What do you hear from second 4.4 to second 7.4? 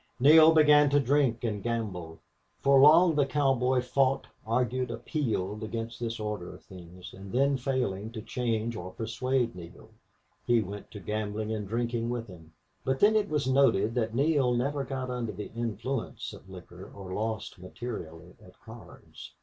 argued, appealed against this order of things, and